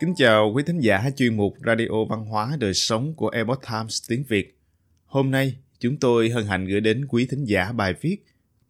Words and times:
Kính 0.00 0.14
chào 0.16 0.52
quý 0.54 0.62
thính 0.66 0.80
giả 0.80 1.10
chuyên 1.16 1.36
mục 1.36 1.54
Radio 1.66 2.04
Văn 2.08 2.24
hóa 2.24 2.56
Đời 2.60 2.74
Sống 2.74 3.14
của 3.14 3.28
Epoch 3.28 3.62
Times 3.70 4.02
tiếng 4.08 4.24
Việt. 4.28 4.58
Hôm 5.06 5.30
nay, 5.30 5.56
chúng 5.78 5.96
tôi 5.96 6.30
hân 6.30 6.46
hạnh 6.46 6.66
gửi 6.66 6.80
đến 6.80 7.06
quý 7.08 7.26
thính 7.30 7.44
giả 7.44 7.72
bài 7.72 7.94
viết 8.00 8.16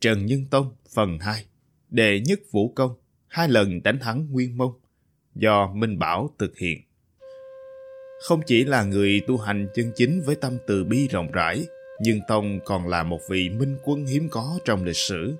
Trần 0.01 0.26
Nhân 0.26 0.44
Tông 0.51 0.74
phần 0.94 1.19
2 1.19 1.44
Đệ 1.90 2.21
nhất 2.21 2.40
Vũ 2.51 2.72
Công 2.72 2.94
hai 3.28 3.48
lần 3.48 3.82
đánh 3.82 3.98
thắng 3.98 4.26
Nguyên 4.30 4.58
Mông 4.58 4.72
do 5.35 5.72
Minh 5.74 5.98
Bảo 5.98 6.35
thực 6.38 6.58
hiện. 6.58 6.80
Không 8.22 8.40
chỉ 8.47 8.65
là 8.65 8.85
người 8.85 9.21
tu 9.26 9.37
hành 9.37 9.69
chân 9.74 9.92
chính 9.97 10.22
với 10.26 10.37
tâm 10.37 10.58
từ 10.67 10.85
bi 10.85 11.08
rộng 11.08 11.31
rãi, 11.33 11.67
nhưng 12.01 12.21
Tông 12.28 12.60
còn 12.65 12.88
là 12.88 13.03
một 13.03 13.21
vị 13.31 13.51
minh 13.51 13.76
quân 13.85 14.06
hiếm 14.06 14.28
có 14.31 14.58
trong 14.65 14.85
lịch 14.85 14.97
sử. 14.97 15.37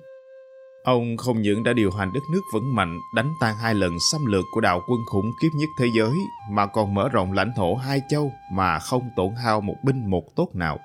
Ông 0.83 1.17
không 1.17 1.41
những 1.41 1.63
đã 1.63 1.73
điều 1.73 1.91
hành 1.91 2.13
đất 2.13 2.23
nước 2.31 2.41
vững 2.53 2.75
mạnh, 2.75 2.97
đánh 3.15 3.33
tan 3.41 3.55
hai 3.55 3.75
lần 3.75 3.91
xâm 4.11 4.25
lược 4.25 4.45
của 4.51 4.61
đạo 4.61 4.81
quân 4.87 4.99
khủng 5.11 5.31
khiếp 5.41 5.49
nhất 5.55 5.69
thế 5.79 5.85
giới, 5.97 6.13
mà 6.51 6.65
còn 6.65 6.93
mở 6.93 7.09
rộng 7.09 7.33
lãnh 7.33 7.51
thổ 7.55 7.75
hai 7.75 8.01
châu 8.09 8.31
mà 8.51 8.79
không 8.79 9.09
tổn 9.15 9.35
hao 9.43 9.61
một 9.61 9.75
binh 9.83 10.09
một 10.09 10.35
tốt 10.35 10.49
nào. 10.53 10.79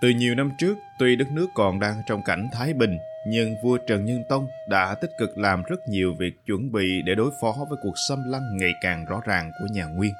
Từ 0.00 0.08
nhiều 0.08 0.34
năm 0.34 0.50
trước, 0.58 0.78
tuy 0.98 1.16
đất 1.16 1.28
nước 1.32 1.46
còn 1.54 1.80
đang 1.80 2.02
trong 2.06 2.22
cảnh 2.22 2.48
thái 2.52 2.72
bình, 2.72 2.98
nhưng 3.28 3.54
vua 3.64 3.78
Trần 3.88 4.04
Nhân 4.04 4.22
Tông 4.28 4.46
đã 4.68 4.94
tích 4.94 5.10
cực 5.18 5.38
làm 5.38 5.62
rất 5.62 5.80
nhiều 5.88 6.14
việc 6.18 6.32
chuẩn 6.46 6.72
bị 6.72 7.02
để 7.06 7.14
đối 7.14 7.30
phó 7.40 7.54
với 7.68 7.78
cuộc 7.82 7.94
xâm 8.08 8.18
lăng 8.26 8.56
ngày 8.56 8.72
càng 8.82 9.04
rõ 9.04 9.20
ràng 9.24 9.50
của 9.60 9.66
nhà 9.74 9.84
Nguyên. 9.84 10.12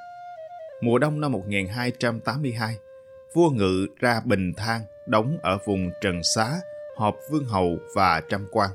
Mùa 0.83 0.99
đông 0.99 1.21
năm 1.21 1.33
1282, 1.33 2.75
vua 3.35 3.51
Ngự 3.51 3.87
ra 4.01 4.21
Bình 4.25 4.53
Thang, 4.57 4.81
đóng 5.07 5.39
ở 5.43 5.59
vùng 5.67 5.91
Trần 6.01 6.23
Xá, 6.23 6.61
họp 7.01 7.17
vương 7.31 7.45
hầu 7.45 7.79
và 7.95 8.23
trăm 8.29 8.47
quan, 8.51 8.71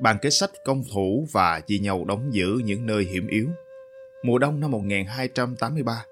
bàn 0.00 0.16
kế 0.22 0.30
sách 0.30 0.50
công 0.64 0.82
thủ 0.94 1.28
và 1.32 1.60
chia 1.60 1.78
nhau 1.78 2.04
đóng 2.04 2.34
giữ 2.34 2.60
những 2.64 2.86
nơi 2.86 3.04
hiểm 3.04 3.26
yếu. 3.26 3.48
Mùa 4.22 4.38
đông 4.38 4.60
năm 4.60 4.70
1283, 4.70 6.04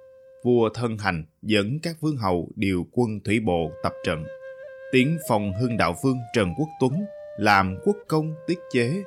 vua 0.42 0.68
Thân 0.74 0.98
Hành 0.98 1.24
dẫn 1.42 1.78
các 1.82 1.96
vương 2.00 2.16
hầu 2.16 2.48
điều 2.54 2.86
quân 2.92 3.20
thủy 3.24 3.40
bộ 3.40 3.70
tập 3.82 3.92
trận. 4.04 4.24
Tiến 4.92 5.18
phòng 5.28 5.52
hưng 5.60 5.76
đạo 5.76 5.94
vương 6.02 6.18
Trần 6.34 6.54
Quốc 6.58 6.68
Tuấn 6.80 6.92
làm 7.36 7.76
quốc 7.84 7.96
công 8.08 8.34
tiết 8.46 8.58
chế, 8.72 9.02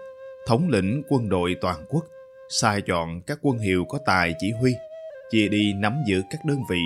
thống 0.48 0.70
lĩnh 0.70 1.04
quân 1.10 1.30
đội 1.30 1.56
toàn 1.62 1.86
quốc, 1.90 2.06
sai 2.50 2.82
chọn 2.82 3.22
các 3.22 3.38
quân 3.42 3.58
hiệu 3.58 3.86
có 3.90 4.00
tài 4.06 4.34
chỉ 4.40 4.52
huy, 4.52 4.76
chia 5.32 5.48
đi 5.48 5.74
nắm 5.74 6.04
giữ 6.08 6.22
các 6.30 6.46
đơn 6.46 6.60
vị. 6.70 6.82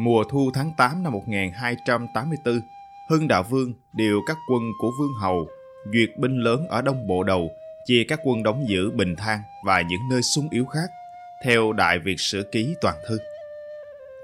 Mùa 0.00 0.24
thu 0.24 0.50
tháng 0.54 0.70
8 0.76 1.02
năm 1.02 1.12
1284, 1.12 2.60
Hưng 3.08 3.28
Đạo 3.28 3.42
Vương 3.42 3.72
điều 3.94 4.22
các 4.26 4.36
quân 4.50 4.62
của 4.78 4.90
Vương 4.98 5.14
Hầu, 5.20 5.48
duyệt 5.92 6.16
binh 6.16 6.38
lớn 6.38 6.68
ở 6.68 6.82
Đông 6.82 7.06
Bộ 7.06 7.22
Đầu, 7.22 7.50
chia 7.86 8.04
các 8.08 8.20
quân 8.24 8.42
đóng 8.42 8.64
giữ 8.68 8.90
Bình 8.90 9.16
Thang 9.16 9.40
và 9.64 9.80
những 9.80 10.00
nơi 10.10 10.22
sung 10.22 10.48
yếu 10.50 10.64
khác, 10.64 10.90
theo 11.44 11.72
Đại 11.72 11.98
Việt 11.98 12.20
Sử 12.20 12.42
Ký 12.52 12.74
Toàn 12.80 12.96
Thư. 13.08 13.18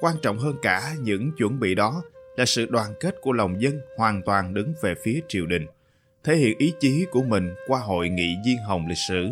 Quan 0.01 0.15
trọng 0.23 0.39
hơn 0.39 0.55
cả 0.63 0.93
những 1.01 1.31
chuẩn 1.39 1.61
bị 1.61 1.75
đó 1.75 2.03
là 2.37 2.45
sự 2.45 2.67
đoàn 2.67 2.95
kết 3.01 3.15
của 3.21 3.33
lòng 3.33 3.63
dân 3.63 3.81
hoàn 3.97 4.23
toàn 4.23 4.55
đứng 4.55 4.75
về 4.83 4.95
phía 5.05 5.21
triều 5.29 5.47
đình, 5.47 5.67
thể 6.25 6.37
hiện 6.37 6.59
ý 6.59 6.73
chí 6.81 7.07
của 7.11 7.23
mình 7.23 7.55
qua 7.67 7.81
hội 7.81 8.09
nghị 8.09 8.37
Diên 8.45 8.57
Hồng 8.67 8.87
lịch 8.87 8.99
sử. 9.09 9.31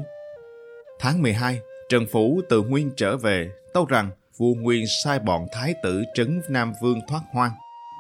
Tháng 0.99 1.23
12, 1.23 1.61
Trần 1.89 2.07
Phủ 2.13 2.41
từ 2.49 2.63
Nguyên 2.63 2.91
trở 2.97 3.17
về, 3.17 3.51
tâu 3.75 3.87
rằng 3.87 4.11
vua 4.39 4.55
Nguyên 4.55 4.85
sai 5.05 5.19
bọn 5.19 5.47
thái 5.53 5.75
tử 5.83 6.03
trấn 6.15 6.43
Nam 6.49 6.73
Vương 6.83 7.01
thoát 7.09 7.23
hoang, 7.33 7.53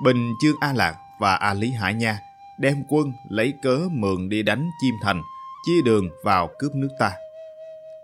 bình 0.05 0.33
chương 0.43 0.57
A 0.61 0.73
Lạc 0.73 0.95
và 1.21 1.35
A 1.35 1.55
Lý 1.55 1.71
Hải 1.71 1.95
Nha, 1.95 2.21
đem 2.59 2.85
quân 2.89 3.13
lấy 3.31 3.53
cớ 3.63 3.89
mượn 3.93 4.29
đi 4.29 4.43
đánh 4.43 4.71
Chim 4.81 4.95
Thành, 5.03 5.23
chia 5.67 5.83
đường 5.85 6.09
vào 6.25 6.51
cướp 6.59 6.75
nước 6.75 6.89
ta. 6.99 7.13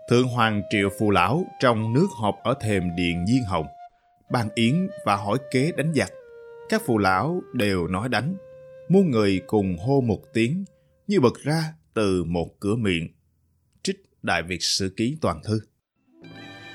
Thượng 0.09 0.27
Hoàng 0.27 0.61
Triệu 0.69 0.89
Phù 0.99 1.11
Lão 1.11 1.45
trong 1.59 1.93
nước 1.93 2.07
họp 2.21 2.35
ở 2.43 2.53
thềm 2.61 2.95
điện 2.95 3.25
Diên 3.27 3.43
Hồng, 3.43 3.67
bàn 4.29 4.49
yến 4.55 4.87
và 5.05 5.15
hỏi 5.15 5.37
kế 5.51 5.71
đánh 5.77 5.93
giặc. 5.95 6.11
Các 6.69 6.81
phù 6.85 6.97
lão 6.97 7.41
đều 7.53 7.87
nói 7.87 8.09
đánh, 8.09 8.35
muôn 8.89 9.11
người 9.11 9.41
cùng 9.47 9.77
hô 9.77 10.01
một 10.01 10.21
tiếng, 10.33 10.65
như 11.07 11.19
bật 11.19 11.33
ra 11.43 11.73
từ 11.93 12.23
một 12.23 12.59
cửa 12.59 12.75
miệng. 12.75 13.07
Trích 13.83 13.95
Đại 14.23 14.43
Việt 14.43 14.61
Sử 14.61 14.93
Ký 14.97 15.17
Toàn 15.21 15.41
Thư 15.43 15.59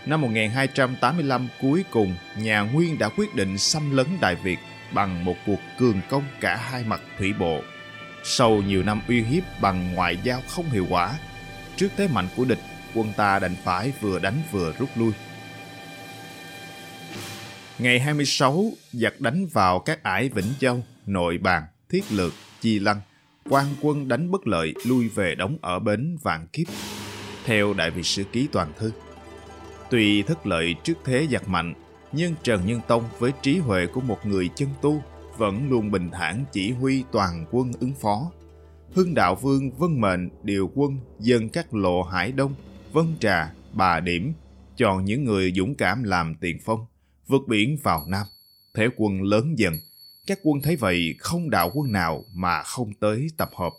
Năm 0.06 0.20
1285 0.20 1.48
cuối 1.60 1.84
cùng, 1.90 2.14
nhà 2.38 2.60
Nguyên 2.60 2.98
đã 2.98 3.08
quyết 3.08 3.34
định 3.34 3.58
xâm 3.58 3.96
lấn 3.96 4.06
Đại 4.20 4.34
Việt 4.34 4.58
bằng 4.94 5.24
một 5.24 5.36
cuộc 5.46 5.60
cường 5.78 6.00
công 6.08 6.24
cả 6.40 6.56
hai 6.56 6.84
mặt 6.84 7.00
thủy 7.18 7.32
bộ. 7.38 7.62
Sau 8.24 8.50
nhiều 8.50 8.82
năm 8.82 9.00
uy 9.08 9.22
hiếp 9.22 9.42
bằng 9.60 9.94
ngoại 9.94 10.18
giao 10.24 10.42
không 10.48 10.70
hiệu 10.70 10.86
quả, 10.90 11.18
trước 11.76 11.88
thế 11.96 12.08
mạnh 12.08 12.28
của 12.36 12.44
địch, 12.44 12.58
quân 12.94 13.12
ta 13.16 13.38
đành 13.38 13.56
phải 13.64 13.92
vừa 14.00 14.18
đánh 14.18 14.42
vừa 14.50 14.72
rút 14.78 14.88
lui. 14.94 15.12
Ngày 17.78 18.00
26, 18.00 18.64
giặc 18.92 19.20
đánh 19.20 19.46
vào 19.46 19.78
các 19.78 20.02
ải 20.02 20.28
Vĩnh 20.28 20.52
Châu, 20.60 20.84
Nội 21.06 21.38
Bàn, 21.38 21.62
Thiết 21.88 22.04
Lược, 22.10 22.32
Chi 22.60 22.78
Lăng. 22.78 23.00
quan 23.48 23.66
quân 23.80 24.08
đánh 24.08 24.30
bất 24.30 24.46
lợi 24.46 24.74
lui 24.86 25.08
về 25.08 25.34
đóng 25.34 25.58
ở 25.62 25.78
bến 25.78 26.16
Vạn 26.22 26.46
Kiếp. 26.52 26.66
Theo 27.44 27.74
Đại 27.74 27.90
vị 27.90 28.02
Sử 28.02 28.24
Ký 28.24 28.48
Toàn 28.52 28.72
Thư, 28.78 28.92
Tuy 29.92 30.22
thất 30.22 30.46
lợi 30.46 30.74
trước 30.84 30.94
thế 31.04 31.26
giặc 31.30 31.48
mạnh, 31.48 31.74
nhưng 32.12 32.34
Trần 32.42 32.66
Nhân 32.66 32.80
Tông 32.88 33.04
với 33.18 33.32
trí 33.42 33.58
huệ 33.58 33.86
của 33.86 34.00
một 34.00 34.18
người 34.24 34.48
chân 34.54 34.68
tu 34.82 35.02
vẫn 35.36 35.70
luôn 35.70 35.90
bình 35.90 36.10
thản 36.10 36.44
chỉ 36.52 36.72
huy 36.72 37.04
toàn 37.12 37.46
quân 37.50 37.72
ứng 37.80 37.94
phó. 38.00 38.30
Hưng 38.94 39.14
Đạo 39.14 39.34
Vương 39.34 39.70
vân 39.70 40.00
mệnh 40.00 40.28
điều 40.42 40.70
quân 40.74 40.98
dân 41.18 41.48
các 41.48 41.74
lộ 41.74 42.02
Hải 42.02 42.32
Đông, 42.32 42.54
Vân 42.92 43.06
Trà, 43.20 43.52
Bà 43.72 44.00
Điểm, 44.00 44.32
chọn 44.76 45.04
những 45.04 45.24
người 45.24 45.52
dũng 45.56 45.74
cảm 45.74 46.02
làm 46.02 46.34
tiền 46.40 46.58
phong, 46.64 46.86
vượt 47.26 47.42
biển 47.48 47.78
vào 47.82 48.04
Nam. 48.08 48.26
Thế 48.74 48.88
quân 48.96 49.22
lớn 49.22 49.58
dần, 49.58 49.74
các 50.26 50.38
quân 50.42 50.62
thấy 50.62 50.76
vậy 50.76 51.14
không 51.18 51.50
đạo 51.50 51.70
quân 51.74 51.92
nào 51.92 52.24
mà 52.34 52.62
không 52.62 52.92
tới 53.00 53.28
tập 53.36 53.50
hợp. 53.56 53.72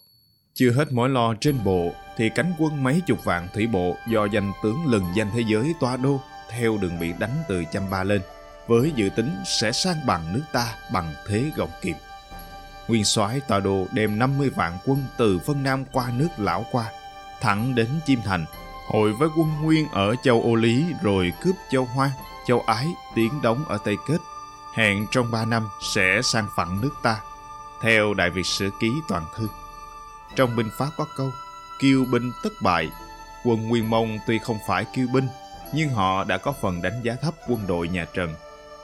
Chưa 0.53 0.71
hết 0.71 0.91
mối 0.91 1.09
lo 1.09 1.35
trên 1.41 1.55
bộ 1.65 1.91
thì 2.17 2.29
cánh 2.35 2.53
quân 2.59 2.83
mấy 2.83 3.01
chục 3.07 3.25
vạn 3.25 3.47
thủy 3.53 3.67
bộ 3.67 3.95
do 4.11 4.25
danh 4.25 4.51
tướng 4.63 4.85
lừng 4.85 5.05
danh 5.15 5.29
thế 5.33 5.43
giới 5.47 5.73
toa 5.79 5.97
đô 5.97 6.19
theo 6.57 6.77
đường 6.77 6.99
biển 6.99 7.19
đánh 7.19 7.43
từ 7.47 7.63
Chăm 7.71 7.89
Ba 7.89 8.03
lên 8.03 8.21
với 8.67 8.91
dự 8.95 9.09
tính 9.15 9.35
sẽ 9.45 9.71
sang 9.71 10.05
bằng 10.05 10.33
nước 10.33 10.43
ta 10.51 10.75
bằng 10.93 11.13
thế 11.27 11.51
gọng 11.55 11.71
kìm. 11.81 11.95
Nguyên 12.87 13.05
soái 13.05 13.39
tòa 13.39 13.59
đô 13.59 13.87
đem 13.91 14.19
50 14.19 14.49
vạn 14.49 14.77
quân 14.85 15.03
từ 15.17 15.39
Vân 15.45 15.63
Nam 15.63 15.85
qua 15.91 16.11
nước 16.13 16.29
Lão 16.37 16.65
qua, 16.71 16.85
thẳng 17.41 17.75
đến 17.75 17.87
Chim 18.05 18.19
Thành, 18.25 18.45
hội 18.87 19.13
với 19.13 19.29
quân 19.37 19.61
Nguyên 19.61 19.87
ở 19.89 20.15
châu 20.23 20.41
Ô 20.41 20.55
Lý 20.55 20.85
rồi 21.01 21.33
cướp 21.41 21.55
châu 21.71 21.85
Hoa, 21.85 22.11
châu 22.47 22.61
Ái, 22.61 22.87
tiến 23.15 23.41
đóng 23.41 23.65
ở 23.65 23.77
Tây 23.85 23.95
Kết. 24.07 24.17
Hẹn 24.75 25.07
trong 25.11 25.31
3 25.31 25.45
năm 25.45 25.69
sẽ 25.93 26.21
sang 26.23 26.47
phẳng 26.55 26.81
nước 26.81 26.93
ta, 27.03 27.21
theo 27.81 28.13
Đại 28.13 28.29
Việt 28.29 28.45
Sử 28.45 28.69
Ký 28.79 28.91
Toàn 29.07 29.25
Thư. 29.35 29.47
Trong 30.35 30.55
binh 30.55 30.69
pháp 30.77 30.89
có 30.97 31.05
câu, 31.17 31.31
kiêu 31.79 32.05
binh 32.11 32.31
tất 32.43 32.49
bại. 32.61 32.89
Quân 33.45 33.67
Nguyên 33.67 33.89
Mông 33.89 34.17
tuy 34.27 34.39
không 34.39 34.57
phải 34.67 34.85
kiêu 34.85 35.07
binh, 35.13 35.27
nhưng 35.73 35.89
họ 35.89 36.23
đã 36.23 36.37
có 36.37 36.51
phần 36.51 36.81
đánh 36.81 36.99
giá 37.03 37.15
thấp 37.21 37.33
quân 37.47 37.59
đội 37.67 37.87
nhà 37.87 38.05
Trần. 38.13 38.33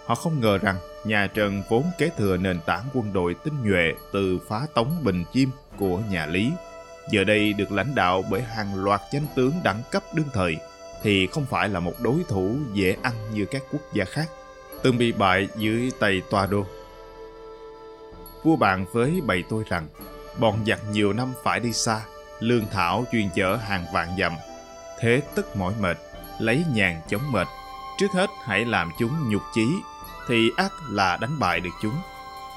Họ 0.06 0.16
không 0.16 0.42
ngờ 0.42 0.58
rằng 0.58 0.76
nhà 1.04 1.28
Trần 1.34 1.64
vốn 1.70 1.84
kế 1.98 2.10
thừa 2.18 2.38
nền 2.38 2.60
tảng 2.66 2.84
quân 2.94 3.14
đội 3.14 3.36
tinh 3.44 3.64
nhuệ 3.64 3.94
từ 4.14 4.40
phá 4.50 4.68
tống 4.74 5.04
bình 5.04 5.24
chim 5.34 5.50
của 5.78 6.00
nhà 6.10 6.26
Lý. 6.26 6.52
Giờ 7.12 7.24
đây 7.24 7.54
được 7.54 7.72
lãnh 7.72 7.96
đạo 7.96 8.24
bởi 8.30 8.42
hàng 8.42 8.84
loạt 8.84 9.02
danh 9.12 9.26
tướng 9.36 9.54
đẳng 9.64 9.82
cấp 9.92 10.04
đương 10.14 10.30
thời, 10.34 10.58
thì 11.04 11.28
không 11.28 11.46
phải 11.46 11.70
là 11.70 11.80
một 11.80 11.94
đối 12.00 12.24
thủ 12.28 12.56
dễ 12.74 12.96
ăn 13.02 13.14
như 13.34 13.46
các 13.46 13.64
quốc 13.72 13.82
gia 13.94 14.06
khác, 14.06 14.30
từng 14.84 14.98
bị 14.98 15.12
bại 15.12 15.48
dưới 15.56 15.92
tay 16.00 16.22
Toa 16.30 16.46
Đô. 16.46 16.66
Vua 18.44 18.56
bạn 18.56 18.86
với 18.92 19.22
bày 19.26 19.44
tôi 19.50 19.64
rằng, 19.70 19.88
bọn 20.40 20.60
giặc 20.68 20.80
nhiều 20.92 21.14
năm 21.14 21.34
phải 21.44 21.60
đi 21.60 21.74
xa, 21.74 22.02
lương 22.40 22.66
thảo 22.72 23.06
chuyên 23.12 23.30
chở 23.36 23.56
hàng 23.56 23.86
vạn 23.94 24.08
dặm. 24.19 24.34
Thế 25.00 25.22
tất 25.36 25.56
mỏi 25.56 25.74
mệt, 25.80 25.98
lấy 26.39 26.63
nhàn 26.74 27.01
chống 27.09 27.31
mệt. 27.31 27.47
Trước 27.97 28.12
hết 28.12 28.30
hãy 28.44 28.65
làm 28.65 28.89
chúng 29.00 29.30
nhục 29.30 29.41
chí, 29.56 29.68
thì 30.27 30.50
ắt 30.57 30.71
là 30.89 31.18
đánh 31.21 31.39
bại 31.39 31.59
được 31.59 31.69
chúng. 31.81 31.95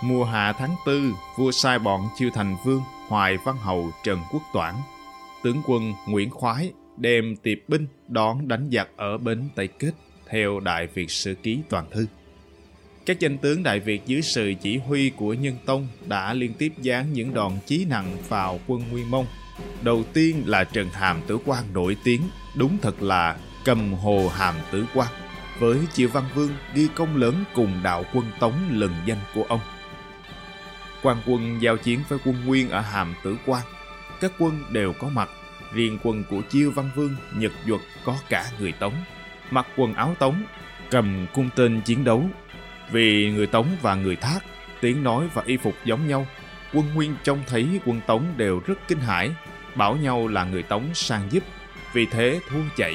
Mùa 0.02 0.24
hạ 0.24 0.52
tháng 0.52 0.74
tư, 0.86 1.12
vua 1.36 1.52
sai 1.52 1.78
bọn 1.78 2.08
chiêu 2.18 2.30
thành 2.34 2.56
vương 2.64 2.82
Hoài 3.08 3.36
Văn 3.44 3.56
Hầu 3.56 3.90
Trần 4.04 4.18
Quốc 4.32 4.42
Toản, 4.52 4.74
tướng 5.42 5.62
quân 5.66 5.92
Nguyễn 6.08 6.30
Khoái 6.30 6.72
đem 6.96 7.36
tiệp 7.36 7.58
binh 7.68 7.86
đón 8.08 8.48
đánh 8.48 8.68
giặc 8.72 8.88
ở 8.96 9.18
bến 9.18 9.48
Tây 9.54 9.68
Kết 9.68 9.92
theo 10.28 10.60
Đại 10.60 10.86
Việt 10.86 11.10
Sử 11.10 11.34
Ký 11.34 11.58
Toàn 11.68 11.84
Thư. 11.90 12.06
Các 13.06 13.20
danh 13.20 13.38
tướng 13.38 13.62
Đại 13.62 13.80
Việt 13.80 14.06
dưới 14.06 14.22
sự 14.22 14.52
chỉ 14.62 14.78
huy 14.78 15.10
của 15.10 15.34
Nhân 15.34 15.56
Tông 15.66 15.88
đã 16.06 16.34
liên 16.34 16.54
tiếp 16.54 16.72
giáng 16.78 17.12
những 17.12 17.34
đòn 17.34 17.52
chí 17.66 17.84
nặng 17.84 18.16
vào 18.28 18.60
quân 18.66 18.82
Nguyên 18.90 19.10
Mông. 19.10 19.26
Đầu 19.82 20.04
tiên 20.12 20.42
là 20.46 20.64
Trần 20.64 20.88
Hàm 20.88 21.20
Tử 21.26 21.38
Quan 21.44 21.64
nổi 21.72 21.96
tiếng, 22.04 22.22
đúng 22.54 22.78
thật 22.82 23.02
là 23.02 23.36
cầm 23.64 23.92
hồ 23.92 24.28
hàm 24.28 24.54
tử 24.70 24.86
quan, 24.94 25.08
với 25.58 25.78
Triệu 25.92 26.08
Văn 26.08 26.24
Vương 26.34 26.50
ghi 26.74 26.88
công 26.94 27.16
lớn 27.16 27.44
cùng 27.54 27.80
đạo 27.82 28.04
quân 28.14 28.26
Tống 28.40 28.54
lừng 28.70 28.94
danh 29.04 29.18
của 29.34 29.44
ông. 29.48 29.60
Quan 31.02 31.16
quân 31.26 31.62
giao 31.62 31.76
chiến 31.76 32.00
với 32.08 32.18
quân 32.24 32.36
Nguyên 32.46 32.70
ở 32.70 32.80
hàm 32.80 33.14
tử 33.24 33.36
quan, 33.46 33.62
các 34.20 34.32
quân 34.38 34.64
đều 34.70 34.92
có 34.92 35.08
mặt, 35.08 35.28
riêng 35.72 35.98
quân 36.02 36.24
của 36.30 36.40
Chiêu 36.50 36.70
Văn 36.70 36.90
Vương 36.94 37.16
Nhật 37.36 37.52
Duật 37.66 37.80
có 38.04 38.16
cả 38.28 38.46
người 38.58 38.72
Tống. 38.72 38.94
mặc 39.50 39.66
quần 39.76 39.94
áo 39.94 40.14
Tống, 40.18 40.42
cầm 40.90 41.26
cung 41.34 41.50
tên 41.56 41.80
chiến 41.80 42.04
đấu. 42.04 42.24
Vì 42.90 43.30
người 43.30 43.46
Tống 43.46 43.66
và 43.82 43.94
người 43.94 44.16
Thác, 44.16 44.40
tiếng 44.80 45.02
nói 45.02 45.28
và 45.34 45.42
y 45.46 45.56
phục 45.56 45.74
giống 45.84 46.08
nhau, 46.08 46.26
quân 46.72 46.94
Nguyên 46.94 47.16
trông 47.22 47.42
thấy 47.46 47.80
quân 47.84 48.00
Tống 48.06 48.34
đều 48.36 48.60
rất 48.66 48.88
kinh 48.88 49.00
hãi, 49.00 49.30
bảo 49.74 49.96
nhau 49.96 50.28
là 50.28 50.44
người 50.44 50.62
Tống 50.62 50.94
sang 50.94 51.32
giúp, 51.32 51.44
vì 51.92 52.06
thế 52.06 52.40
thua 52.50 52.62
chạy. 52.76 52.94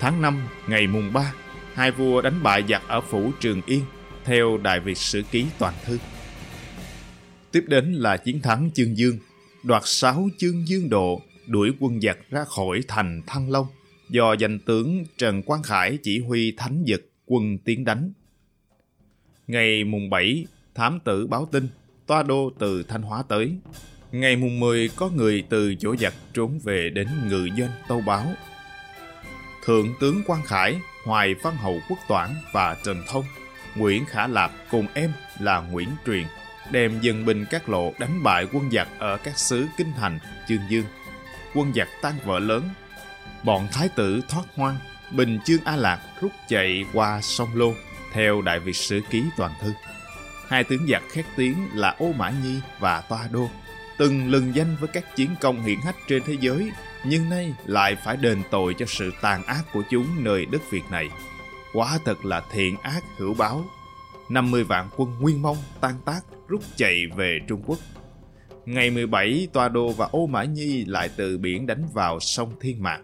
Tháng 0.00 0.22
5, 0.22 0.48
ngày 0.68 0.86
mùng 0.86 1.12
3, 1.12 1.32
hai 1.74 1.90
vua 1.90 2.22
đánh 2.22 2.42
bại 2.42 2.64
giặc 2.68 2.82
ở 2.88 3.00
phủ 3.00 3.30
Trường 3.40 3.62
Yên, 3.66 3.82
theo 4.24 4.58
Đại 4.58 4.80
Việt 4.80 4.98
Sử 4.98 5.22
Ký 5.30 5.46
Toàn 5.58 5.74
Thư. 5.84 5.98
Tiếp 7.52 7.64
đến 7.68 7.92
là 7.92 8.16
chiến 8.16 8.42
thắng 8.42 8.70
Chương 8.74 8.96
Dương, 8.96 9.18
đoạt 9.62 9.82
sáu 9.84 10.28
Chương 10.38 10.68
Dương 10.68 10.90
Độ, 10.90 11.22
đuổi 11.46 11.70
quân 11.80 12.00
giặc 12.00 12.18
ra 12.30 12.44
khỏi 12.44 12.80
thành 12.88 13.22
Thăng 13.26 13.50
Long, 13.50 13.66
do 14.10 14.32
danh 14.32 14.58
tướng 14.58 15.04
Trần 15.18 15.42
Quang 15.42 15.62
Khải 15.62 15.98
chỉ 16.02 16.20
huy 16.20 16.52
thánh 16.56 16.84
dực 16.86 17.10
quân 17.26 17.58
tiến 17.58 17.84
đánh. 17.84 18.12
Ngày 19.46 19.84
mùng 19.84 20.10
7, 20.10 20.46
thám 20.74 21.00
tử 21.04 21.26
báo 21.26 21.48
tin, 21.52 21.68
toa 22.06 22.22
đô 22.22 22.52
từ 22.58 22.82
Thanh 22.82 23.02
Hóa 23.02 23.22
tới. 23.28 23.56
Ngày 24.12 24.36
mùng 24.36 24.60
10 24.60 24.90
có 24.96 25.08
người 25.08 25.44
từ 25.48 25.74
chỗ 25.74 25.96
giặc 25.96 26.14
trốn 26.34 26.58
về 26.64 26.90
đến 26.90 27.08
ngự 27.28 27.48
doanh 27.58 27.70
tâu 27.88 28.00
báo. 28.00 28.34
Thượng 29.66 29.94
tướng 30.00 30.22
Quang 30.24 30.42
Khải, 30.42 30.80
Hoài 31.04 31.34
Văn 31.34 31.56
Hậu 31.56 31.80
Quốc 31.88 31.98
Toản 32.08 32.30
và 32.52 32.76
Trần 32.84 33.02
Thông, 33.08 33.24
Nguyễn 33.74 34.04
Khả 34.06 34.26
Lạp 34.26 34.50
cùng 34.70 34.86
em 34.94 35.12
là 35.38 35.60
Nguyễn 35.60 35.88
Truyền 36.06 36.26
đem 36.70 37.00
dân 37.00 37.24
binh 37.24 37.44
các 37.50 37.68
lộ 37.68 37.92
đánh 37.98 38.22
bại 38.22 38.46
quân 38.52 38.70
giặc 38.70 38.88
ở 38.98 39.16
các 39.16 39.38
xứ 39.38 39.66
Kinh 39.76 39.92
Thành, 39.96 40.18
Chương 40.48 40.60
Dương. 40.68 40.84
Quân 41.54 41.72
giặc 41.74 41.88
tan 42.02 42.14
vỡ 42.24 42.38
lớn. 42.38 42.68
Bọn 43.42 43.68
thái 43.72 43.88
tử 43.88 44.20
thoát 44.28 44.44
hoang, 44.54 44.76
Bình 45.10 45.38
Chương 45.44 45.64
A 45.64 45.76
Lạc 45.76 46.00
rút 46.20 46.32
chạy 46.48 46.84
qua 46.92 47.20
sông 47.22 47.48
Lô, 47.54 47.74
theo 48.12 48.42
Đại 48.42 48.58
Việt 48.58 48.76
Sử 48.76 49.00
Ký 49.10 49.24
Toàn 49.36 49.52
Thư. 49.60 49.72
Hai 50.48 50.64
tướng 50.64 50.86
giặc 50.88 51.02
khét 51.10 51.24
tiếng 51.36 51.68
là 51.74 51.94
Ô 51.98 52.12
Mã 52.12 52.30
Nhi 52.30 52.60
và 52.78 53.00
Toa 53.00 53.28
Đô, 53.30 53.50
từng 53.98 54.30
lừng 54.30 54.54
danh 54.54 54.76
với 54.80 54.88
các 54.88 55.16
chiến 55.16 55.30
công 55.40 55.62
hiển 55.62 55.78
hách 55.84 55.96
trên 56.08 56.22
thế 56.26 56.36
giới, 56.40 56.70
nhưng 57.04 57.30
nay 57.30 57.54
lại 57.66 57.96
phải 57.96 58.16
đền 58.16 58.42
tội 58.50 58.74
cho 58.78 58.86
sự 58.86 59.12
tàn 59.22 59.44
ác 59.44 59.62
của 59.72 59.82
chúng 59.90 60.06
nơi 60.24 60.46
đất 60.46 60.70
Việt 60.70 60.84
này. 60.90 61.08
Quả 61.72 61.98
thật 62.04 62.24
là 62.24 62.42
thiện 62.52 62.76
ác 62.82 63.02
hữu 63.16 63.34
báo. 63.34 63.64
50 64.30 64.64
vạn 64.64 64.88
quân 64.96 65.10
Nguyên 65.20 65.42
Mông 65.42 65.56
tan 65.80 65.94
tác 66.04 66.20
rút 66.48 66.62
chạy 66.76 67.06
về 67.16 67.38
Trung 67.48 67.62
Quốc. 67.66 67.78
Ngày 68.66 68.90
17, 68.90 69.48
Toa 69.52 69.68
Đô 69.68 69.92
và 69.92 70.08
Ô 70.12 70.26
Mã 70.26 70.44
Nhi 70.44 70.84
lại 70.84 71.10
từ 71.16 71.38
biển 71.38 71.66
đánh 71.66 71.82
vào 71.94 72.20
sông 72.20 72.52
Thiên 72.60 72.82
Mạc, 72.82 73.00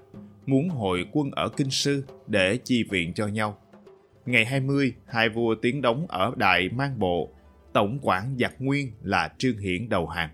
muốn 0.46 0.68
hội 0.68 1.06
quân 1.12 1.30
ở 1.30 1.48
Kinh 1.56 1.70
Sư 1.70 2.04
để 2.26 2.58
chi 2.64 2.84
viện 2.90 3.14
cho 3.14 3.26
nhau. 3.26 3.58
Ngày 4.26 4.44
20, 4.44 4.94
hai 5.06 5.28
vua 5.28 5.54
tiến 5.62 5.82
đóng 5.82 6.06
ở 6.08 6.32
Đại 6.36 6.68
Mang 6.68 6.98
Bộ, 6.98 7.30
tổng 7.72 7.98
quản 8.02 8.36
giặc 8.38 8.52
Nguyên 8.58 8.92
là 9.02 9.32
Trương 9.38 9.58
Hiển 9.58 9.88
đầu 9.88 10.06
hàng. 10.06 10.30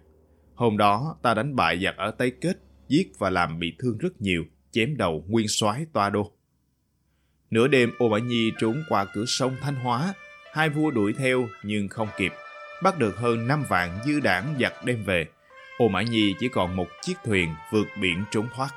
Hôm 0.58 0.76
đó, 0.76 1.16
ta 1.22 1.34
đánh 1.34 1.56
bại 1.56 1.80
giặc 1.84 1.96
ở 1.96 2.10
Tây 2.10 2.32
Kết, 2.40 2.56
giết 2.88 3.12
và 3.18 3.30
làm 3.30 3.58
bị 3.58 3.76
thương 3.78 3.98
rất 3.98 4.20
nhiều, 4.20 4.44
chém 4.70 4.96
đầu 4.96 5.24
nguyên 5.28 5.48
soái 5.48 5.86
Toa 5.92 6.10
Đô. 6.10 6.32
Nửa 7.50 7.68
đêm, 7.68 7.92
Ô 7.98 8.08
Mã 8.08 8.18
Nhi 8.18 8.52
trốn 8.58 8.82
qua 8.88 9.06
cửa 9.14 9.24
sông 9.26 9.56
Thanh 9.60 9.74
Hóa, 9.74 10.14
hai 10.52 10.68
vua 10.68 10.90
đuổi 10.90 11.12
theo 11.18 11.48
nhưng 11.62 11.88
không 11.88 12.08
kịp 12.16 12.32
bắt 12.82 12.98
được 12.98 13.16
hơn 13.16 13.46
5 13.46 13.64
vạn 13.68 13.98
dư 14.04 14.20
đảng 14.20 14.54
giặc 14.60 14.84
đem 14.84 15.04
về. 15.04 15.26
Ô 15.78 15.88
Mã 15.88 16.02
Nhi 16.02 16.34
chỉ 16.40 16.48
còn 16.48 16.76
một 16.76 16.88
chiếc 17.02 17.14
thuyền 17.24 17.54
vượt 17.70 17.88
biển 18.00 18.24
trốn 18.30 18.48
thoát. 18.54 18.70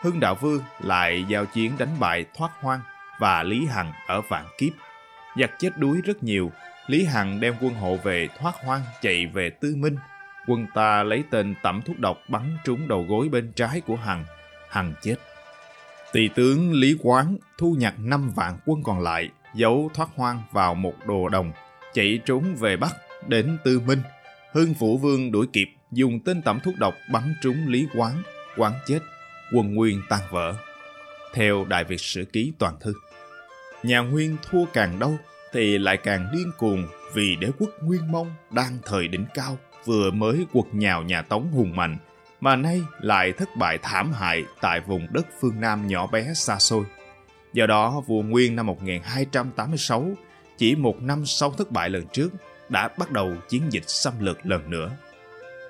Hưng 0.00 0.20
Đạo 0.20 0.34
Vương 0.34 0.62
lại 0.80 1.24
giao 1.28 1.46
chiến 1.46 1.72
đánh 1.78 2.00
bại 2.00 2.24
Thoát 2.34 2.50
Hoang 2.60 2.80
và 3.18 3.42
Lý 3.42 3.66
Hằng 3.66 3.92
ở 4.06 4.20
Vạn 4.20 4.44
Kiếp. 4.58 4.72
Giặc 5.40 5.50
chết 5.58 5.78
đuối 5.78 6.00
rất 6.04 6.22
nhiều, 6.22 6.52
Lý 6.86 7.04
Hằng 7.04 7.40
đem 7.40 7.54
quân 7.60 7.74
hộ 7.74 7.96
về 7.96 8.28
Thoát 8.38 8.54
Hoang 8.64 8.82
chạy 9.02 9.26
về 9.26 9.50
Tư 9.50 9.74
Minh. 9.76 9.96
Quân 10.50 10.66
ta 10.74 11.02
lấy 11.02 11.24
tên 11.30 11.54
tẩm 11.62 11.82
thuốc 11.86 11.98
độc 11.98 12.18
bắn 12.28 12.56
trúng 12.64 12.88
đầu 12.88 13.06
gối 13.08 13.28
bên 13.28 13.52
trái 13.52 13.80
của 13.80 13.96
Hằng, 13.96 14.24
Hằng 14.68 14.94
chết. 15.02 15.16
Tỳ 16.12 16.28
tướng 16.28 16.72
Lý 16.72 16.96
Quán 17.02 17.36
thu 17.58 17.74
nhặt 17.78 17.94
5 17.98 18.30
vạn 18.30 18.58
quân 18.66 18.82
còn 18.82 19.00
lại, 19.00 19.28
giấu 19.54 19.90
Thoát 19.94 20.08
Hoang 20.16 20.42
vào 20.52 20.74
một 20.74 20.94
đồ 21.06 21.28
đồng, 21.28 21.52
chạy 21.94 22.20
trốn 22.24 22.54
về 22.54 22.76
Bắc 22.76 22.96
đến 23.28 23.58
Tư 23.64 23.80
Minh. 23.80 24.02
Hưng 24.52 24.74
Phủ 24.74 24.98
Vương 24.98 25.32
đuổi 25.32 25.46
kịp 25.52 25.68
dùng 25.92 26.20
tên 26.24 26.42
tẩm 26.42 26.60
thuốc 26.64 26.74
độc 26.78 26.94
bắn 27.12 27.34
trúng 27.42 27.68
Lý 27.68 27.86
Quán, 27.94 28.22
quán 28.56 28.72
chết, 28.86 28.98
quân 29.54 29.74
Nguyên 29.74 30.02
tan 30.08 30.20
vỡ. 30.30 30.54
Theo 31.34 31.64
Đại 31.64 31.84
Việt 31.84 32.00
Sử 32.00 32.24
Ký 32.24 32.52
Toàn 32.58 32.74
Thư, 32.80 32.92
nhà 33.82 34.00
Nguyên 34.00 34.36
thua 34.50 34.64
càng 34.64 34.98
đâu 34.98 35.18
thì 35.52 35.78
lại 35.78 35.96
càng 35.96 36.28
điên 36.32 36.52
cuồng 36.58 36.86
vì 37.14 37.36
đế 37.36 37.48
quốc 37.58 37.70
Nguyên 37.82 38.12
Mông 38.12 38.34
đang 38.50 38.78
thời 38.84 39.08
đỉnh 39.08 39.26
cao 39.34 39.58
vừa 39.84 40.10
mới 40.10 40.46
quật 40.52 40.66
nhào 40.72 41.02
nhà 41.02 41.22
Tống 41.22 41.52
hùng 41.52 41.76
mạnh 41.76 41.96
mà 42.40 42.56
nay 42.56 42.82
lại 43.00 43.32
thất 43.32 43.48
bại 43.56 43.78
thảm 43.82 44.12
hại 44.12 44.44
tại 44.60 44.80
vùng 44.80 45.06
đất 45.10 45.26
phương 45.40 45.60
Nam 45.60 45.86
nhỏ 45.86 46.06
bé 46.06 46.34
xa 46.34 46.58
xôi. 46.58 46.84
Do 47.52 47.66
đó, 47.66 48.02
vua 48.06 48.22
Nguyên 48.22 48.56
năm 48.56 48.66
1286 48.66 50.10
chỉ 50.58 50.74
một 50.74 51.02
năm 51.02 51.26
sau 51.26 51.50
thất 51.50 51.70
bại 51.70 51.90
lần 51.90 52.06
trước, 52.12 52.30
đã 52.68 52.88
bắt 52.98 53.10
đầu 53.10 53.34
chiến 53.48 53.62
dịch 53.70 53.84
xâm 53.86 54.14
lược 54.20 54.46
lần 54.46 54.70
nữa. 54.70 54.90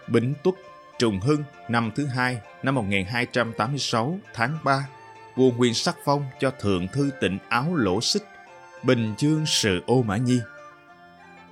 Bính 0.08 0.34
Tuất, 0.42 0.54
Trùng 0.98 1.20
Hưng 1.20 1.42
năm 1.68 1.90
thứ 1.94 2.06
hai 2.06 2.38
năm 2.62 2.74
1286 2.74 4.18
tháng 4.34 4.58
3, 4.64 4.88
vua 5.36 5.50
Nguyên 5.50 5.74
sắc 5.74 5.96
phong 6.04 6.24
cho 6.40 6.50
Thượng 6.50 6.88
Thư 6.88 7.10
tỉnh 7.20 7.38
Áo 7.48 7.74
Lỗ 7.74 8.00
Xích, 8.00 8.22
Bình 8.82 9.14
Chương 9.18 9.46
Sự 9.46 9.80
Ô 9.86 10.02
Mã 10.02 10.16
Nhi. 10.16 10.40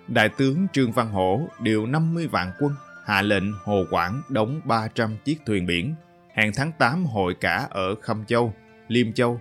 Đại 0.08 0.28
tướng 0.28 0.66
Trương 0.72 0.92
Văn 0.92 1.10
Hổ 1.10 1.48
điều 1.60 1.86
50 1.86 2.26
vạn 2.26 2.52
quân, 2.58 2.72
hạ 3.04 3.22
lệnh 3.22 3.52
Hồ 3.64 3.84
Quảng 3.90 4.22
đóng 4.28 4.60
300 4.64 5.16
chiếc 5.24 5.38
thuyền 5.46 5.66
biển, 5.66 5.94
hẹn 6.34 6.52
tháng 6.56 6.72
8 6.78 7.06
hội 7.06 7.34
cả 7.34 7.66
ở 7.70 7.94
Khâm 7.94 8.24
Châu, 8.24 8.54
Liêm 8.88 9.12
Châu, 9.12 9.40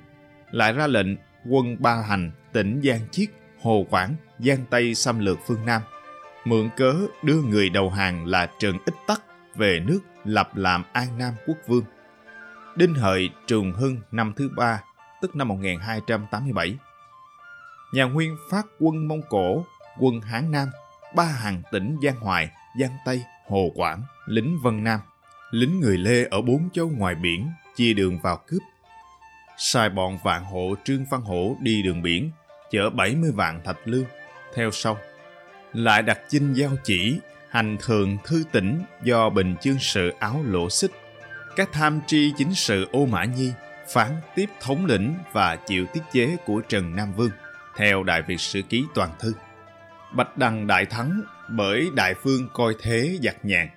lại 0.52 0.74
ra 0.74 0.88
lệnh 0.88 1.08
quân 1.50 1.76
Ba 1.80 1.96
Hành, 1.96 2.32
tỉnh 2.54 2.82
Giang 2.84 3.10
Chiết 3.12 3.30
Hồ 3.62 3.86
Quảng, 3.90 4.16
Giang 4.40 4.66
Tây 4.70 4.96
xâm 4.96 5.20
lược 5.20 5.38
phương 5.48 5.66
Nam. 5.66 5.82
Mượn 6.46 6.70
cớ 6.78 6.94
đưa 7.24 7.42
người 7.42 7.70
đầu 7.70 7.90
hàng 7.90 8.26
là 8.26 8.50
Trần 8.60 8.78
Ích 8.86 8.96
Tắc 9.08 9.22
về 9.56 9.80
nước 9.86 10.00
lập 10.26 10.50
làm 10.56 10.84
An 10.94 11.18
Nam 11.18 11.34
quốc 11.48 11.58
vương. 11.68 11.84
Đinh 12.76 12.94
Hợi 12.94 13.30
Trường 13.48 13.74
Hưng 13.74 13.98
năm 14.12 14.34
thứ 14.36 14.50
ba, 14.56 14.84
tức 15.22 15.36
năm 15.36 15.48
1287. 15.48 16.78
Nhà 17.94 18.04
Nguyên 18.04 18.38
phát 18.52 18.66
quân 18.80 19.08
Mông 19.08 19.22
Cổ, 19.30 19.66
quân 20.00 20.22
Hán 20.22 20.52
Nam, 20.52 20.70
ba 21.16 21.24
hàng 21.24 21.62
tỉnh 21.72 21.98
Giang 22.04 22.20
Hoài, 22.20 22.50
Giang 22.80 22.98
Tây, 23.06 23.24
Hồ 23.48 23.72
Quảng, 23.76 24.02
lính 24.28 24.60
Vân 24.64 24.84
Nam. 24.84 25.00
Lính 25.52 25.80
người 25.80 25.98
Lê 25.98 26.24
ở 26.24 26.42
bốn 26.42 26.70
châu 26.74 26.90
ngoài 26.90 27.16
biển 27.16 27.50
chia 27.76 27.94
đường 27.94 28.20
vào 28.20 28.42
cướp. 28.48 28.62
Sai 29.58 29.90
bọn 29.90 30.18
vạn 30.24 30.44
hộ 30.44 30.76
Trương 30.84 31.06
Văn 31.06 31.22
Hổ 31.22 31.56
đi 31.60 31.82
đường 31.82 32.02
biển 32.02 32.32
chở 32.72 32.90
70 32.90 33.32
vạn 33.32 33.62
thạch 33.64 33.78
lương, 33.86 34.06
theo 34.56 34.72
sau. 34.72 34.98
Lại 35.74 36.02
đặt 36.02 36.20
chinh 36.30 36.54
giao 36.54 36.72
chỉ, 36.84 37.20
hành 37.50 37.78
thường 37.82 38.18
thư 38.26 38.44
tỉnh 38.52 38.84
do 39.04 39.30
bình 39.30 39.56
chương 39.62 39.80
sự 39.80 40.14
áo 40.20 40.44
lỗ 40.46 40.70
xích. 40.70 40.92
Các 41.56 41.70
tham 41.72 42.02
tri 42.08 42.34
chính 42.38 42.54
sự 42.54 42.88
ô 42.92 43.06
mã 43.06 43.26
nhi 43.26 43.52
phán 43.90 44.12
tiếp 44.36 44.50
thống 44.62 44.86
lĩnh 44.86 45.16
và 45.34 45.56
chịu 45.56 45.86
tiết 45.94 46.02
chế 46.12 46.38
của 46.46 46.62
Trần 46.70 46.96
Nam 46.96 47.14
Vương, 47.14 47.32
theo 47.76 48.04
Đại 48.04 48.22
Việt 48.22 48.40
Sử 48.40 48.62
Ký 48.62 48.84
Toàn 48.96 49.10
Thư. 49.20 49.34
Bạch 50.18 50.38
Đằng 50.38 50.68
đại 50.68 50.86
thắng 50.86 51.22
bởi 51.50 51.90
đại 51.96 52.14
phương 52.24 52.50
coi 52.54 52.76
thế 52.82 53.18
giặc 53.24 53.46
nhàn. 53.46 53.70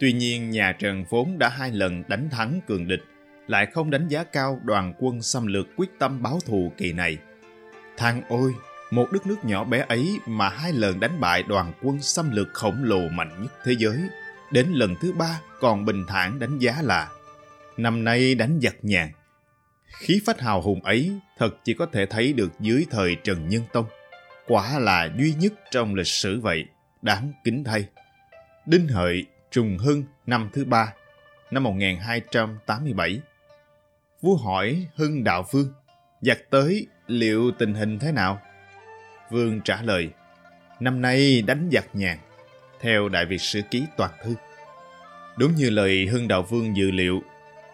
Tuy 0.00 0.12
nhiên, 0.12 0.50
nhà 0.50 0.72
Trần 0.72 1.04
vốn 1.10 1.38
đã 1.38 1.48
hai 1.48 1.70
lần 1.70 2.02
đánh 2.08 2.30
thắng 2.30 2.60
cường 2.66 2.88
địch, 2.88 3.02
lại 3.46 3.66
không 3.66 3.90
đánh 3.90 4.08
giá 4.08 4.24
cao 4.24 4.60
đoàn 4.64 4.94
quân 4.98 5.22
xâm 5.22 5.46
lược 5.46 5.66
quyết 5.76 5.98
tâm 5.98 6.22
báo 6.22 6.38
thù 6.46 6.72
kỳ 6.76 6.92
này– 6.92 7.18
Thang 7.96 8.22
ôi, 8.28 8.54
một 8.90 9.12
đất 9.12 9.26
nước 9.26 9.44
nhỏ 9.44 9.64
bé 9.64 9.84
ấy 9.88 10.18
mà 10.26 10.48
hai 10.48 10.72
lần 10.72 11.00
đánh 11.00 11.20
bại 11.20 11.42
đoàn 11.42 11.72
quân 11.82 12.02
xâm 12.02 12.30
lược 12.30 12.48
khổng 12.52 12.84
lồ 12.84 13.08
mạnh 13.08 13.42
nhất 13.42 13.52
thế 13.64 13.72
giới, 13.78 13.98
đến 14.50 14.66
lần 14.72 14.94
thứ 15.00 15.12
ba 15.12 15.40
còn 15.60 15.84
bình 15.84 16.04
thản 16.08 16.38
đánh 16.38 16.58
giá 16.58 16.82
là 16.82 17.08
năm 17.76 18.04
nay 18.04 18.34
đánh 18.34 18.60
giặc 18.62 18.76
nhàn. 18.82 19.08
Khí 19.98 20.20
phách 20.26 20.40
hào 20.40 20.62
hùng 20.62 20.84
ấy 20.84 21.12
thật 21.38 21.50
chỉ 21.64 21.74
có 21.74 21.86
thể 21.92 22.06
thấy 22.06 22.32
được 22.32 22.52
dưới 22.60 22.86
thời 22.90 23.16
Trần 23.24 23.48
Nhân 23.48 23.62
Tông. 23.72 23.86
Quả 24.46 24.78
là 24.78 25.08
duy 25.18 25.34
nhất 25.38 25.52
trong 25.70 25.94
lịch 25.94 26.06
sử 26.06 26.40
vậy, 26.40 26.64
đáng 27.02 27.32
kính 27.44 27.64
thay. 27.64 27.86
Đinh 28.66 28.88
Hợi, 28.88 29.26
Trùng 29.50 29.78
Hưng 29.78 30.04
năm 30.26 30.50
thứ 30.52 30.64
ba, 30.64 30.92
năm 31.50 31.62
1287. 31.62 33.20
Vua 34.20 34.36
hỏi 34.36 34.86
Hưng 34.96 35.24
Đạo 35.24 35.44
Vương, 35.50 35.72
giặc 36.20 36.38
tới 36.50 36.86
liệu 37.06 37.50
tình 37.58 37.74
hình 37.74 37.98
thế 37.98 38.12
nào? 38.12 38.40
Vương 39.30 39.60
trả 39.60 39.82
lời, 39.82 40.10
năm 40.80 41.02
nay 41.02 41.42
đánh 41.42 41.68
giặc 41.72 41.84
nhàn, 41.92 42.18
theo 42.80 43.08
Đại 43.08 43.26
Việt 43.26 43.40
Sử 43.40 43.60
Ký 43.70 43.84
Toàn 43.96 44.10
Thư. 44.24 44.34
Đúng 45.36 45.54
như 45.54 45.70
lời 45.70 46.06
Hưng 46.06 46.28
Đạo 46.28 46.42
Vương 46.42 46.76
dự 46.76 46.90
liệu, 46.90 47.22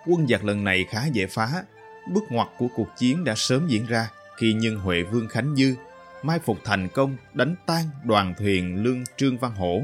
quân 0.07 0.27
giặc 0.29 0.45
lần 0.45 0.65
này 0.65 0.85
khá 0.91 1.07
dễ 1.12 1.27
phá, 1.27 1.62
bước 2.11 2.25
ngoặt 2.31 2.49
của 2.59 2.69
cuộc 2.77 2.89
chiến 2.97 3.25
đã 3.25 3.35
sớm 3.37 3.69
diễn 3.69 3.87
ra 3.87 4.11
khi 4.37 4.53
nhân 4.53 4.77
Huệ 4.77 5.03
Vương 5.03 5.29
Khánh 5.29 5.57
Dư 5.57 5.75
mai 6.23 6.39
phục 6.39 6.59
thành 6.65 6.89
công 6.89 7.17
đánh 7.35 7.55
tan 7.67 7.85
đoàn 8.05 8.35
thuyền 8.39 8.83
lương 8.83 9.05
Trương 9.17 9.39
Văn 9.39 9.53
Hổ. 9.55 9.83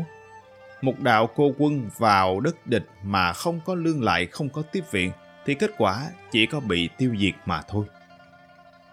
Một 0.82 1.00
đạo 1.00 1.30
cô 1.36 1.52
quân 1.58 1.90
vào 1.98 2.40
đất 2.40 2.66
địch 2.66 2.86
mà 3.02 3.32
không 3.32 3.60
có 3.64 3.74
lương 3.74 4.02
lại 4.02 4.26
không 4.26 4.48
có 4.48 4.62
tiếp 4.62 4.84
viện 4.90 5.10
thì 5.46 5.54
kết 5.54 5.70
quả 5.78 6.10
chỉ 6.30 6.46
có 6.46 6.60
bị 6.60 6.88
tiêu 6.98 7.14
diệt 7.20 7.34
mà 7.46 7.62
thôi. 7.68 7.86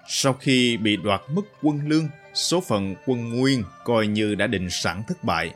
Sau 0.08 0.34
khi 0.34 0.78
bị 0.78 0.98
đoạt 0.98 1.22
mất 1.30 1.42
quân 1.62 1.82
lương, 1.88 2.08
số 2.34 2.62
phận 2.62 2.96
quân 3.06 3.30
Nguyên 3.30 3.64
coi 3.84 4.08
như 4.08 4.36
đã 4.36 4.48
định 4.48 4.70
sẵn 4.70 5.04
thất 5.08 5.24
bại. 5.24 5.54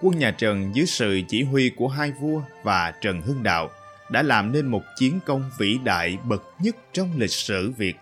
Quân 0.00 0.18
nhà 0.18 0.30
Trần 0.30 0.74
dưới 0.74 0.86
sự 0.86 1.20
chỉ 1.28 1.42
huy 1.42 1.70
của 1.76 1.88
hai 1.88 2.12
vua 2.12 2.42
và 2.62 2.92
Trần 3.00 3.22
Hưng 3.22 3.42
Đạo 3.42 3.70
đã 4.10 4.22
làm 4.22 4.52
nên 4.52 4.66
một 4.66 4.82
chiến 4.96 5.18
công 5.26 5.50
vĩ 5.58 5.78
đại 5.84 6.18
bậc 6.24 6.42
nhất 6.58 6.76
trong 6.92 7.12
lịch 7.16 7.30
sử 7.30 7.70
Việt. 7.70 7.96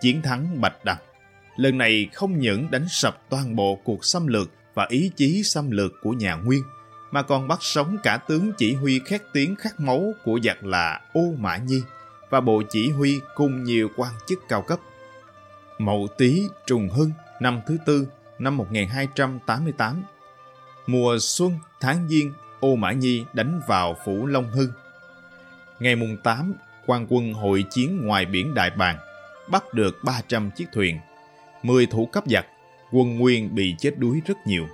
Chiến 0.00 0.22
thắng 0.22 0.60
Bạch 0.60 0.84
Đằng. 0.84 0.98
Lần 1.56 1.78
này 1.78 2.08
không 2.12 2.38
những 2.38 2.70
đánh 2.70 2.86
sập 2.88 3.30
toàn 3.30 3.56
bộ 3.56 3.78
cuộc 3.84 4.04
xâm 4.04 4.26
lược 4.26 4.50
và 4.74 4.86
ý 4.88 5.10
chí 5.16 5.42
xâm 5.42 5.70
lược 5.70 5.92
của 6.02 6.12
nhà 6.12 6.34
Nguyên, 6.34 6.62
mà 7.10 7.22
còn 7.22 7.48
bắt 7.48 7.58
sống 7.62 7.96
cả 8.02 8.16
tướng 8.16 8.52
chỉ 8.58 8.74
huy 8.74 9.00
khét 9.04 9.22
tiếng 9.32 9.56
khát 9.56 9.80
máu 9.80 10.12
của 10.24 10.38
giặc 10.44 10.64
là 10.64 11.00
Ô 11.12 11.34
Mã 11.38 11.56
Nhi 11.56 11.82
và 12.30 12.40
bộ 12.40 12.62
chỉ 12.70 12.90
huy 12.90 13.20
cùng 13.34 13.64
nhiều 13.64 13.88
quan 13.96 14.12
chức 14.26 14.38
cao 14.48 14.62
cấp. 14.62 14.78
Mậu 15.78 16.08
Tý 16.18 16.42
Trùng 16.66 16.88
Hưng 16.88 17.10
năm 17.40 17.60
thứ 17.66 17.76
tư 17.86 18.06
năm 18.38 18.56
1288 18.56 20.02
Mùa 20.86 21.18
xuân 21.20 21.52
tháng 21.80 22.08
Giêng 22.08 22.32
Ô 22.60 22.76
Mã 22.76 22.92
Nhi 22.92 23.24
đánh 23.32 23.60
vào 23.66 23.96
phủ 24.04 24.26
Long 24.26 24.50
Hưng. 24.50 24.70
Ngày 25.80 25.96
mùng 25.96 26.16
8, 26.16 26.54
quan 26.86 27.06
quân 27.08 27.32
hội 27.32 27.64
chiến 27.70 28.06
ngoài 28.06 28.26
biển 28.26 28.54
Đại 28.54 28.70
Bàng 28.70 28.98
bắt 29.50 29.74
được 29.74 29.96
300 30.04 30.50
chiếc 30.50 30.66
thuyền. 30.72 30.98
10 31.64 31.86
thủ 31.86 32.06
cấp 32.06 32.24
giặc, 32.26 32.46
quân 32.92 33.18
Nguyên 33.18 33.54
bị 33.54 33.74
chết 33.78 33.98
đuối 33.98 34.22
rất 34.26 34.46
nhiều. 34.46 34.66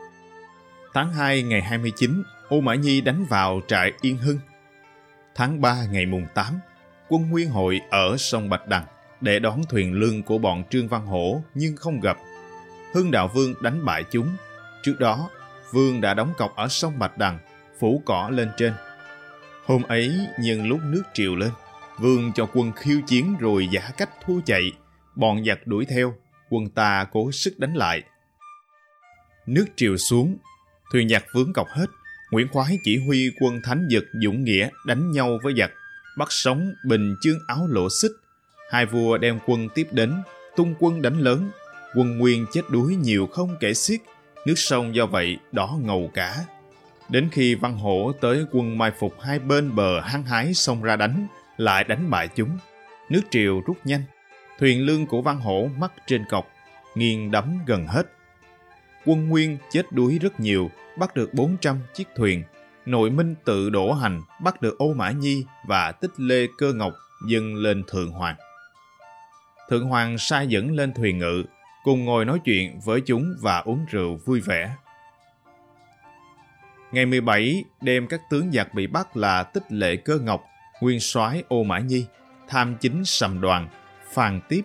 Tháng 0.94 1.12
2 1.12 1.42
ngày 1.42 1.62
29, 1.62 2.22
Ô 2.48 2.60
Mã 2.60 2.74
Nhi 2.74 3.00
đánh 3.00 3.24
vào 3.24 3.60
trại 3.66 3.92
Yên 4.00 4.18
Hưng. 4.18 4.38
Tháng 5.34 5.60
3 5.60 5.84
ngày 5.90 6.06
mùng 6.06 6.26
8, 6.34 6.60
quân 7.08 7.30
Nguyên 7.30 7.50
hội 7.50 7.80
ở 7.90 8.16
sông 8.18 8.48
Bạch 8.48 8.66
Đằng 8.68 8.84
để 9.20 9.38
đón 9.38 9.60
thuyền 9.68 9.92
lương 9.92 10.22
của 10.22 10.38
bọn 10.38 10.62
Trương 10.70 10.88
Văn 10.88 11.06
Hổ 11.06 11.42
nhưng 11.54 11.76
không 11.76 12.00
gặp. 12.00 12.16
Hưng 12.94 13.10
Đạo 13.10 13.30
Vương 13.34 13.54
đánh 13.62 13.84
bại 13.84 14.04
chúng. 14.10 14.28
Trước 14.82 15.00
đó, 15.00 15.30
Vương 15.72 16.00
đã 16.00 16.14
đóng 16.14 16.32
cọc 16.38 16.56
ở 16.56 16.68
sông 16.68 16.98
Bạch 16.98 17.18
Đằng, 17.18 17.38
phủ 17.78 18.02
cỏ 18.04 18.30
lên 18.32 18.50
trên. 18.56 18.72
Hôm 19.66 19.82
ấy, 19.82 20.18
nhân 20.40 20.68
lúc 20.68 20.80
nước 20.84 21.02
triều 21.14 21.36
lên, 21.36 21.50
Vương 21.98 22.32
cho 22.32 22.46
quân 22.54 22.72
khiêu 22.76 23.00
chiến 23.06 23.36
rồi 23.40 23.68
giả 23.70 23.90
cách 23.96 24.10
thua 24.24 24.40
chạy. 24.44 24.72
Bọn 25.14 25.44
giặc 25.44 25.66
đuổi 25.66 25.84
theo, 25.84 26.14
quân 26.50 26.68
ta 26.68 27.06
cố 27.12 27.32
sức 27.32 27.58
đánh 27.58 27.74
lại. 27.74 28.02
Nước 29.46 29.66
triều 29.76 29.96
xuống, 29.96 30.36
thuyền 30.92 31.08
giặc 31.08 31.24
vướng 31.34 31.52
cọc 31.52 31.66
hết. 31.68 31.86
Nguyễn 32.30 32.48
Khoái 32.48 32.78
chỉ 32.84 32.98
huy 33.06 33.30
quân 33.40 33.60
thánh 33.64 33.88
dực 33.90 34.04
dũng 34.24 34.44
nghĩa 34.44 34.68
đánh 34.86 35.10
nhau 35.10 35.38
với 35.42 35.54
giặc, 35.58 35.70
bắt 36.18 36.32
sống 36.32 36.74
bình 36.84 37.16
chương 37.22 37.38
áo 37.46 37.66
lộ 37.68 37.88
xích. 38.02 38.12
Hai 38.70 38.86
vua 38.86 39.18
đem 39.18 39.38
quân 39.46 39.68
tiếp 39.74 39.86
đến, 39.90 40.14
tung 40.56 40.74
quân 40.78 41.02
đánh 41.02 41.20
lớn. 41.20 41.50
Quân 41.94 42.18
Nguyên 42.18 42.46
chết 42.52 42.62
đuối 42.70 42.96
nhiều 42.96 43.26
không 43.26 43.56
kể 43.60 43.74
xiết, 43.74 44.00
nước 44.46 44.54
sông 44.56 44.94
do 44.94 45.06
vậy 45.06 45.38
đỏ 45.52 45.78
ngầu 45.82 46.10
cả. 46.14 46.44
Đến 47.08 47.28
khi 47.32 47.54
Văn 47.54 47.76
Hổ 47.76 48.12
tới 48.20 48.46
quân 48.50 48.78
mai 48.78 48.92
phục 49.00 49.20
hai 49.20 49.38
bên 49.38 49.74
bờ 49.74 50.00
hăng 50.00 50.22
hái 50.22 50.54
xông 50.54 50.82
ra 50.82 50.96
đánh, 50.96 51.26
lại 51.56 51.84
đánh 51.84 52.10
bại 52.10 52.28
chúng. 52.28 52.58
Nước 53.08 53.20
triều 53.30 53.62
rút 53.66 53.76
nhanh, 53.84 54.02
thuyền 54.60 54.86
lương 54.86 55.06
của 55.06 55.22
Văn 55.22 55.40
Hổ 55.40 55.68
mắc 55.78 55.92
trên 56.06 56.24
cọc, 56.24 56.50
nghiêng 56.94 57.30
đắm 57.30 57.58
gần 57.66 57.86
hết. 57.86 58.06
Quân 59.06 59.28
Nguyên 59.28 59.58
chết 59.70 59.92
đuối 59.92 60.18
rất 60.18 60.40
nhiều, 60.40 60.70
bắt 60.98 61.16
được 61.16 61.34
400 61.34 61.78
chiếc 61.94 62.08
thuyền. 62.16 62.42
Nội 62.86 63.10
Minh 63.10 63.34
tự 63.44 63.70
đổ 63.70 63.92
hành, 63.92 64.22
bắt 64.40 64.62
được 64.62 64.78
Ô 64.78 64.94
Mã 64.94 65.10
Nhi 65.10 65.44
và 65.66 65.92
Tích 65.92 66.10
Lê 66.16 66.46
Cơ 66.58 66.72
Ngọc 66.72 66.92
dâng 67.28 67.54
lên 67.54 67.82
Thượng 67.88 68.10
Hoàng. 68.10 68.36
Thượng 69.70 69.84
Hoàng 69.84 70.18
sai 70.18 70.46
dẫn 70.46 70.70
lên 70.74 70.92
thuyền 70.92 71.18
ngự, 71.18 71.44
cùng 71.84 72.04
ngồi 72.04 72.24
nói 72.24 72.38
chuyện 72.44 72.80
với 72.84 73.00
chúng 73.00 73.34
và 73.40 73.58
uống 73.58 73.86
rượu 73.90 74.20
vui 74.24 74.40
vẻ. 74.40 74.74
Ngày 76.92 77.06
17, 77.06 77.64
đêm 77.80 78.06
các 78.06 78.20
tướng 78.30 78.52
giặc 78.52 78.74
bị 78.74 78.86
bắt 78.86 79.16
là 79.16 79.42
Tích 79.42 79.72
Lệ 79.72 79.96
Cơ 79.96 80.18
Ngọc, 80.18 80.44
Nguyên 80.80 81.00
soái 81.00 81.42
Ô 81.48 81.62
Mã 81.62 81.78
Nhi, 81.78 82.06
Tham 82.48 82.76
Chính 82.80 83.04
Sầm 83.04 83.40
Đoàn, 83.40 83.68
Phàn 84.14 84.40
Tiếp, 84.48 84.62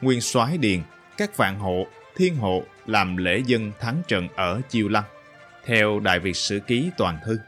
Nguyên 0.00 0.20
soái 0.20 0.58
Điền, 0.58 0.80
các 1.16 1.36
vạn 1.36 1.58
hộ, 1.58 1.86
thiên 2.16 2.36
hộ 2.36 2.62
làm 2.86 3.16
lễ 3.16 3.42
dân 3.46 3.72
thắng 3.80 4.02
trận 4.08 4.28
ở 4.34 4.60
Chiêu 4.68 4.88
Lăng, 4.88 5.04
theo 5.64 6.00
Đại 6.00 6.20
Việt 6.20 6.36
Sử 6.36 6.60
Ký 6.60 6.90
Toàn 6.96 7.18
Thư. 7.24 7.38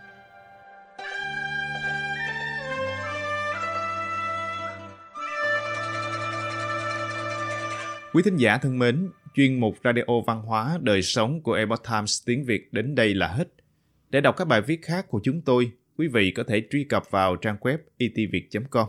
Quý 8.13 8.23
thính 8.23 8.37
giả 8.37 8.59
thân 8.59 8.79
mến, 8.79 9.09
chuyên 9.35 9.61
mục 9.61 9.77
Radio 9.85 10.21
Văn 10.27 10.43
hóa 10.43 10.79
Đời 10.83 11.03
Sống 11.03 11.43
của 11.43 11.53
Epoch 11.53 11.83
Times 11.91 12.23
tiếng 12.27 12.45
Việt 12.45 12.73
đến 12.73 12.95
đây 12.95 13.15
là 13.15 13.29
hết. 13.29 13.49
Để 14.11 14.21
đọc 14.21 14.37
các 14.37 14.49
bài 14.49 14.61
viết 14.61 14.83
khác 14.83 15.07
của 15.09 15.21
chúng 15.25 15.41
tôi, 15.41 15.73
quý 15.99 16.09
vị 16.09 16.31
có 16.31 16.45
thể 16.49 16.63
truy 16.71 16.85
cập 16.85 17.11
vào 17.11 17.37
trang 17.37 17.57
web 17.61 17.79
itviet.com. 17.99 18.89